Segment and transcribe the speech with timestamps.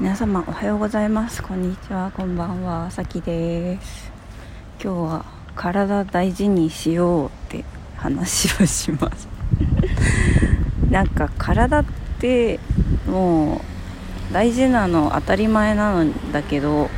[0.00, 1.40] 皆様おはようございます。
[1.40, 2.10] こんにちは。
[2.16, 2.90] こんばんは。
[2.90, 4.10] さきです。
[4.82, 5.24] 今日は
[5.54, 7.64] 体大事にしようって
[7.96, 9.28] 話をします。
[10.90, 11.84] なんか体っ
[12.18, 12.58] て
[13.06, 13.58] も
[14.30, 16.90] う大事なの当たり前なんだけど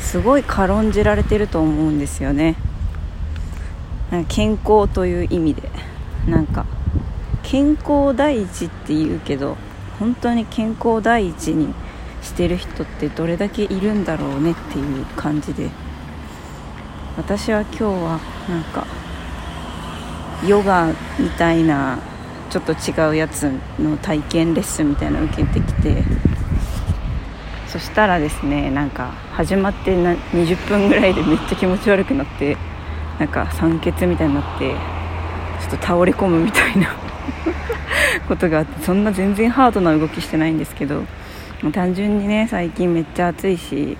[0.00, 2.56] すごい軽んじられてると思うんですよね。
[4.26, 5.70] 健康という意味で。
[6.26, 6.66] なんか
[7.44, 9.56] 健康第一って言うけど
[10.00, 11.72] 本当に健康第一に
[12.24, 15.70] してる人ってどれだけいるんだろうねっていう感じで。
[17.16, 18.84] 私は今日はなんか
[20.44, 22.00] ヨガみたいな
[22.50, 26.02] ちょっと違うやつの体験レッスンみたいなの受けてきて
[27.68, 32.56] そしたらですねなんか始まってな20分ぐらいでめっちゃ気持ち悪くなって
[33.20, 34.74] なんか酸欠みたいになって
[35.60, 36.96] ちょっと倒れ込むみたいな
[38.26, 41.04] ことがあってそんな全然ハードな動きしてないんですけど
[41.72, 43.96] 単純にね最近めっちゃ暑いし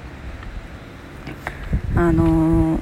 [1.97, 2.81] あのー、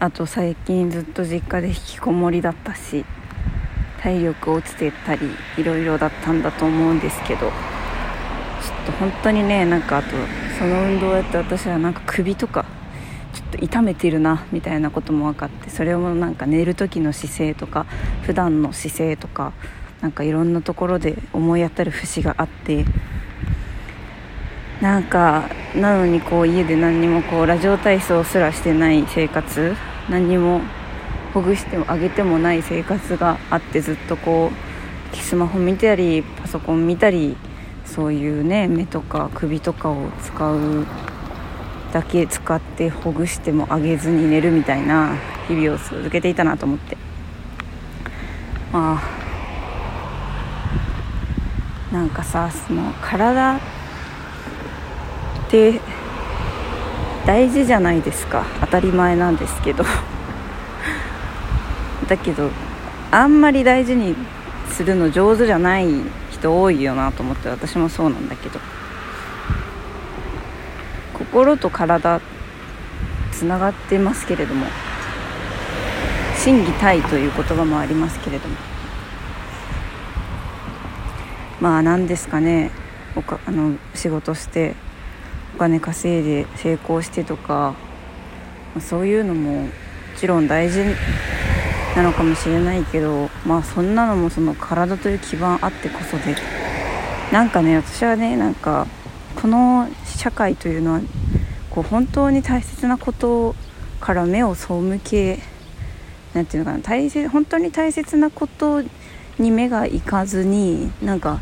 [0.00, 3.04] あと最近ずっと実家で引きこもりだったし
[4.00, 7.50] 体力落ちてたりいろいろだったんだと思うんですけどちょっ
[8.86, 10.10] と本当にねなんかあと
[10.58, 12.64] その運動やって私はなんか首とか
[13.32, 17.84] ちょっと痛めてるなみたいなことも分かってそれもなんか寝る時の姿勢とか
[18.22, 19.52] 普段の姿勢とか
[20.00, 22.84] なんかいろんなところで思い当たる節があって
[24.80, 29.74] なんかなのにこう家で何にもこうラジオ体操すらしてない生活
[30.08, 30.60] 何にも
[31.34, 34.52] ほぐしてもあげてもない生活があってずっとこ
[35.12, 37.36] うスマホ見たりパソコン見たり
[37.84, 40.86] そういうね目とか首とかを使う
[41.92, 45.16] だけ使ってほぐしてもあげずに寝るみたいな
[45.48, 46.96] 日々を続けていたなと思って。
[48.72, 49.17] まあ
[51.92, 53.60] なんかさその体っ
[55.50, 55.80] て
[57.26, 58.44] 大事じゃないですか。
[58.60, 59.84] 当たり前なんですけど。
[62.08, 62.50] だけど
[63.10, 64.14] あんまり大事に
[64.70, 65.88] するの上手じゃない
[66.30, 68.60] 人多いよなと思って私もそうなんだけど。
[71.14, 72.20] 心と体
[73.32, 74.66] つながってますけれども。
[76.36, 78.67] 心技体という言葉もありますけれども。
[81.60, 82.70] まあ何ですかね。
[83.16, 84.74] おかあの仕事して
[85.56, 87.74] お金稼いで成功してとか
[88.80, 89.68] そういうのもも
[90.16, 90.84] ちろん大事
[91.96, 96.36] なのかもしれないけどまあそんなのもその体という基盤あってこそで
[97.32, 98.86] なんかね私はねなんか
[99.40, 101.00] この社会というのは
[101.70, 103.54] こう本当に大切なこと
[104.00, 105.38] から目を背け
[106.34, 108.82] なんていうのかな大切本当に大切なこと
[109.38, 111.40] に目がいかずになんか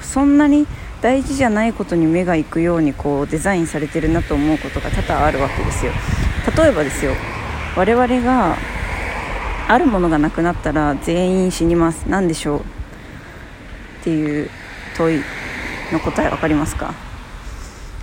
[0.00, 0.66] そんなに
[1.00, 5.92] 大事じゃないことに目がいくようにこうデザインされてるなと思うことが多々あるわけですよ。
[6.56, 7.12] 例えばですよ
[7.76, 8.56] 我々が
[9.68, 12.04] あるものがなくなったら全員死にます。
[12.08, 12.60] 何でしょう？
[12.60, 12.62] っ
[14.04, 14.50] ていう
[14.96, 15.22] 問い
[15.92, 16.94] の答え分かりますか？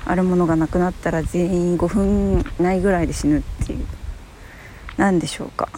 [0.05, 3.85] あるものがなくなったら全員5分ないぐらいで死ぬっていう。
[4.97, 5.69] 何でしょうか？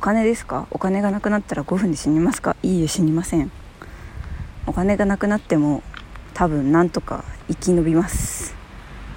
[0.00, 0.66] 金ですか？
[0.70, 2.56] お金がなくなったら5分で死にますか？
[2.62, 3.52] いいえ死にません。
[4.66, 5.82] お金がなくなっても
[6.34, 8.54] 多分なんとか生き延びます。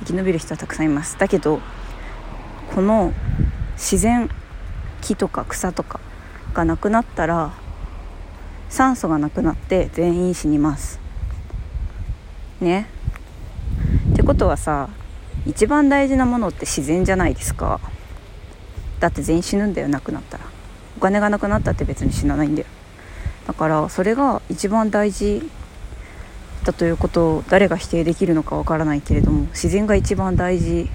[0.01, 1.17] 生き延びる人はたくさんいます。
[1.17, 1.61] だけど
[2.75, 3.13] この
[3.73, 4.29] 自然
[5.01, 5.99] 木とか草とか
[6.53, 7.53] がなくなったら
[8.69, 10.99] 酸素がなくなって全員死にます。
[12.59, 12.87] ね？
[14.11, 14.89] ってことはさ
[15.45, 17.79] 一番大事なものって自然じゃないですか。
[18.99, 20.52] だって全員死ぬんだよなくなったら。
[20.97, 22.67] お金がなくなったって別に死なないんだよ。
[23.47, 25.49] だからそれが一番大事
[26.63, 30.89] だということを誰が否定できるのかわからないけれども自然が一番大事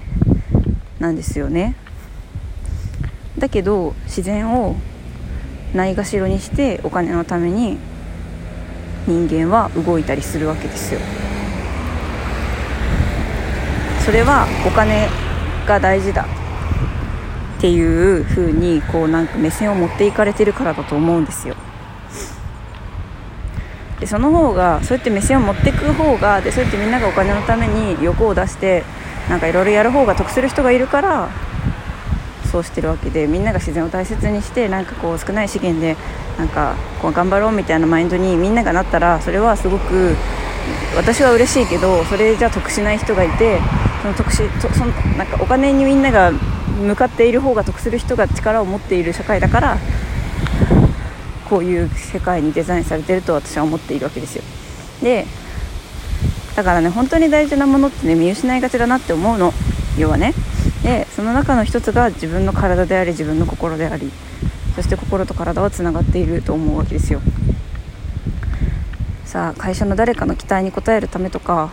[0.99, 1.77] なんですよね。
[3.39, 4.77] だけど自然を
[5.75, 7.79] ないがしろにしてお金のために
[9.07, 11.01] 人間は動いたりするわけですよ。
[14.05, 15.09] それはお金
[15.67, 16.38] が大事だ。
[17.59, 21.57] っていう風にこうなんか目線を持っていかれてるからだと思うんですよ。
[23.99, 28.85] でその方がそうやって目線を持っていく方がでそうやってみんながお金のために欲を出して
[29.29, 31.29] なんかいろいろやる方が得する人がいるから
[32.53, 35.97] そうしてるわけでみんなが自然を大切にしてなんかこう少ない資源で
[36.39, 40.15] なんかこう頑張ろうみたいなマインドにみんながなったらそれはすごく
[40.97, 43.59] 私は嬉しいけどそれじゃ得しない人がいて
[44.01, 46.31] その得しそのなんかお金にみんなが
[46.79, 49.79] 向かっている方が得する人が力を持っている社会だから
[51.49, 54.43] こういう世界にデザインされてると私は思っているわけですよ。
[55.03, 55.27] で
[56.57, 59.53] だからね本当に大事なものってね見失いがちだなって思うの。
[59.99, 60.35] 要はね。
[60.83, 64.11] でその中の一つが自分の体であり自分の心であり。
[64.77, 67.21] そして心と体はつながっていると思うわけですよ。
[69.25, 71.71] さあ会社の誰かの期待に応えるためとか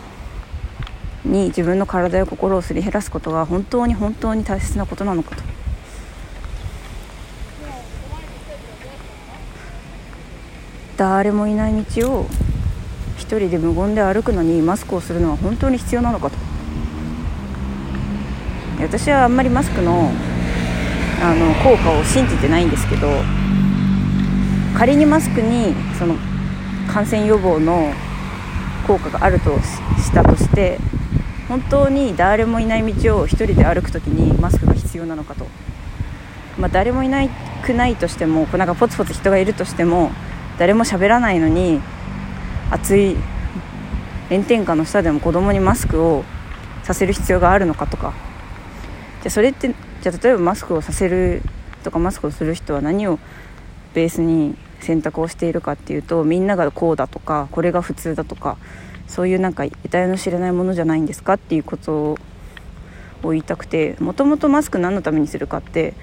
[1.26, 5.42] に自分の体や心をすり減らすことが本当に本当に大切なことなのかと。
[10.96, 12.26] 誰もいない道を
[13.18, 16.36] 一人で無言で歩くのにマスクをするのは本当に必要なのかと。
[18.80, 20.10] 私はあんまりマスクの
[21.22, 23.08] あの効果を信じてないんですけど
[24.76, 26.14] 仮にマスクにその
[26.86, 27.90] 感染予防の
[28.86, 30.78] 効果があるとしたとして
[31.48, 35.46] 本当に誰もいない道を1人で歩く時にマスクが必要なのかと、
[36.58, 37.26] まあ、誰もいな
[37.64, 40.10] くないとしてもなんかポツポツ人がいるとしても
[40.58, 41.80] 誰も喋らないのに
[42.70, 43.16] 暑い
[44.28, 46.24] 炎天下の下でも子供にマスクを
[46.82, 48.12] させる必要があるのかとか。
[49.22, 51.42] じゃそれってじゃ例えばマスクをさせる
[51.82, 53.18] とかマスクをする人は何を
[53.92, 58.56] ベースに選択をしているかっていうとみんながこうだとかこれが普通だとか
[59.08, 62.16] そういうなんか得体の知れないものじゃないんですかっていうこと
[63.22, 65.94] を言いたくてもともとマスク何のためにするかって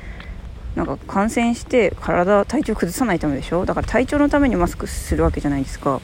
[0.75, 3.65] なんか感染して体体調崩さないためでしょ？
[3.65, 6.01] だから体調のためにマスクするわけじゃないですか。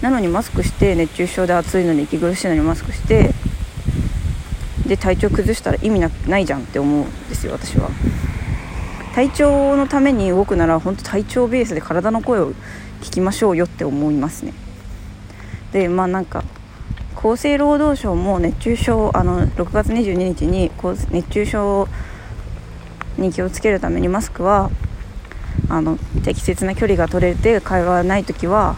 [0.00, 3.30] なのにマスクして熱中症で暑いのに息苦しいのにマスクして
[4.86, 7.90] で体調崩したら意味ないじゃんって思うんですよ私は。
[9.14, 12.52] 体調のために動くなら本当体調ベースで体の声を
[13.02, 14.54] 聞きましょうよって思いますね。
[15.74, 16.44] でまあなんか
[17.16, 20.70] 厚生労働省も熱中症あの6月22日に
[21.10, 21.88] 熱中症
[23.18, 24.70] に気をつけるためにマスクは
[25.68, 28.76] あの適切な距離が取れて会話ない時は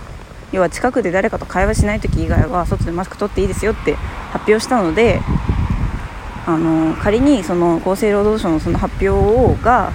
[0.53, 3.95] 要は近くで誰かと会話しない時以外は外でマスク取っていいですよって
[4.33, 5.21] 発表したので
[6.47, 9.93] あの仮にその厚生労働省のその発表をが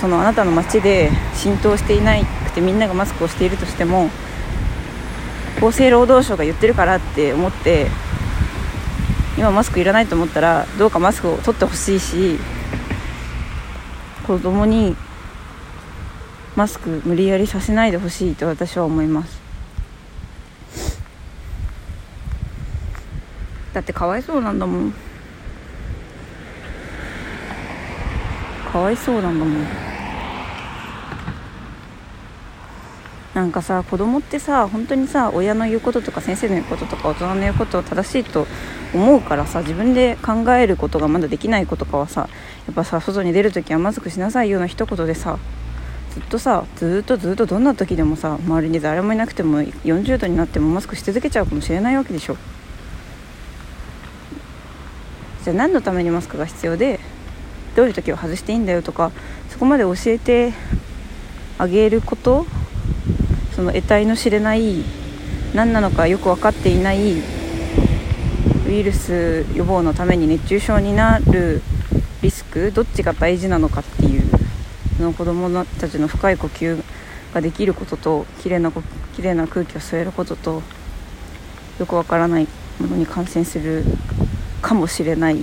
[0.00, 4.08] そのあなたの街で浸透していなくてみんながマスクをしているとしても
[5.58, 7.88] 厚生労働省が言ってるからって思って
[9.36, 12.38] 今マスクいらないと思ったらどうかマスクを取ってほしいし
[14.26, 14.96] 子供に
[16.56, 19.40] マスク無理やりさせないでほしいと私は思います。
[23.72, 24.94] だってかわいそうなんだもん。
[28.72, 29.89] かわいそうなんだもん。
[33.34, 38.48] なんかさ子供ってさ本当にさ親の言うこととか先生の言うこととか大人の言うことを正しいと
[38.92, 42.28] 思うからさ自分で考えることがまだできない子とかはさ
[42.66, 45.38] やっぱさ外に出る時はマスクしなさいような一言でさ
[46.10, 52.36] ずっとさずっとずっとどんな時でもさ周りに誰もいなくても40度になってもマスクし続けちゃうかもしれないわけでしょ。
[55.44, 56.98] じゃあ何のためにマスクが必要で
[57.76, 59.12] どういう時は外していいんだよとか
[59.48, 60.52] そこまで教えて
[61.58, 62.44] あげること
[63.54, 64.84] その得体の知れない
[65.54, 67.14] 何なのかよく分かっていない
[68.66, 71.60] ウイルス予防のために熱中症になる
[72.22, 74.22] リスクどっちが大事なのかっていう
[74.96, 76.82] その子どもたちの深い呼吸
[77.34, 78.70] ができることと綺麗な
[79.14, 80.62] 綺麗な空気を吸えることと
[81.78, 82.46] よくわからない
[82.78, 83.84] ものに感染する
[84.62, 85.38] かもしれない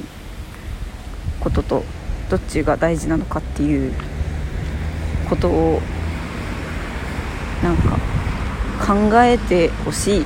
[1.40, 1.84] ことと
[2.30, 3.94] どっちが大事なのかっていう
[5.30, 5.82] ことを
[7.64, 7.98] なんか
[8.86, 10.26] 考えてほしい。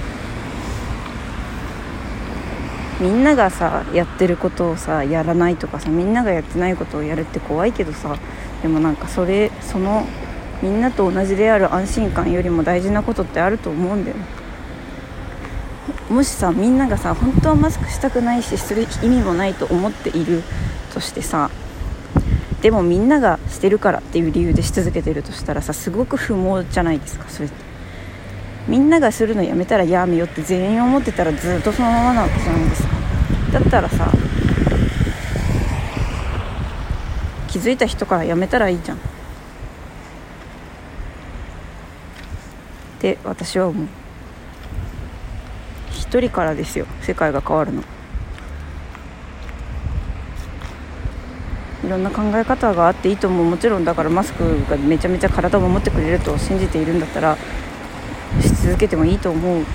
[2.99, 8.15] みんながさやってることをさやらないとかさみんながやってないことをやるって怖いけどさ
[8.61, 10.05] でもなんかそれその
[10.61, 14.23] みんなと同じである安心感よりも大事なことってあると思うんだよね。
[16.11, 20.43] もしさみんながさ本当はマスクしたくないしする意味もないと思っている
[20.93, 21.49] としてさ
[22.61, 27.55] でもみんながしてるからっていう理由でし続けてるとしたらさすごく不毛じゃないですかそれって。
[28.67, 32.89] みんながするのやめたらやめよって全員思ってたらずっとそのままなわけじゃないですか。
[33.53, 34.11] だったらさ
[37.47, 38.97] 気づいた人からやめたらいいじゃん。
[38.97, 38.99] っ
[42.99, 43.87] て私は思う。
[45.89, 47.83] 一人からですよ世界が変わるの。
[51.85, 57.37] いろんな考え方があっていいと思うもちろんだからマスクがめちゃめちゃ体を守ってくれると信じているんだったら
[58.41, 59.65] し続けてもいいと思う。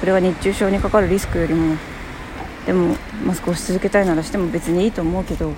[0.00, 1.76] それは熱中症にかかるリスクよりも。
[2.66, 5.52] でもマスクをし続けたいならしても別にいいと思うけど。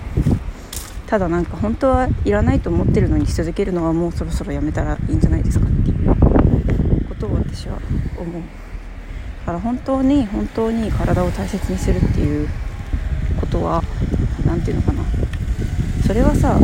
[1.07, 6.17] ただなんか本当はいらないと思ってるのにし続けるのはもうそろそろやめたらいいんじゃないですかっていう
[7.09, 7.79] ことを私は
[8.19, 8.43] 思う。
[8.43, 12.49] だから本当に本当に体を大切にするっていう
[13.41, 13.85] ことは
[14.45, 15.16] 何て言うのかな。
[16.07, 16.55] それはさ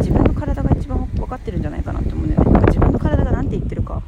[0.00, 2.60] 自分の体が一番分かってるんじゃないかなと思うんだよね。
[2.66, 4.02] 自分の体が何て言ってるか。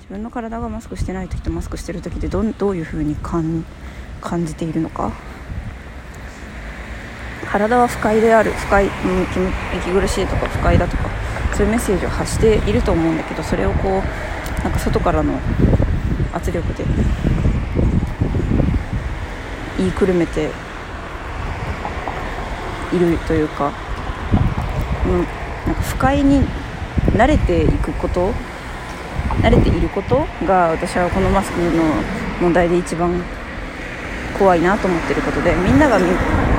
[0.00, 3.64] 自分の体がマスクしてない時とマスクしてる時でどどういう風に感
[4.44, 5.12] じているのか。
[7.46, 8.50] 体は不快である。
[8.50, 8.90] 不快、うん、
[9.78, 11.04] 息苦しいとか不快だとか
[11.54, 15.38] そういうメッセージを発していると思うんだけどそれをこうなんか外からの
[16.32, 16.84] 圧力で
[19.76, 20.50] 言いくるめて
[22.92, 23.72] いるというか,、
[25.06, 25.12] うん、
[25.66, 26.42] なんか不快に
[27.12, 28.32] 慣れていくこと
[29.40, 31.84] 慣れていることが私はこのマスクの
[32.40, 33.22] 問題で一番
[34.38, 35.98] 怖いなと思ってることでみんなが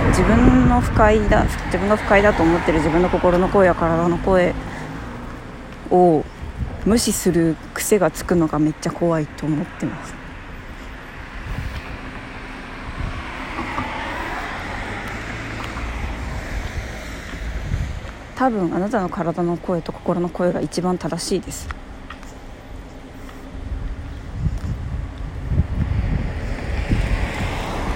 [0.10, 4.54] 自分の不快だ自分が不快だと思ってる自分の心の声や体の声
[5.92, 6.24] を
[6.86, 10.19] 無視する癖がつくのがめっちゃ怖いと思ってます。
[18.40, 21.68] 多分あなたの体の声と心の声が一番正しいです。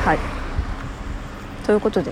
[0.03, 0.19] はい。
[1.65, 2.11] ということで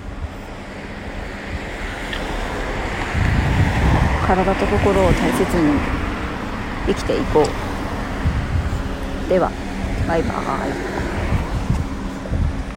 [4.25, 5.77] 体と心を大切に
[6.87, 7.43] 生きていこ
[9.25, 9.29] う。
[9.29, 9.51] では
[10.07, 11.20] バイバーイ。